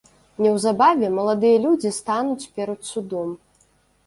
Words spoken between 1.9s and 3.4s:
стануць перад судом.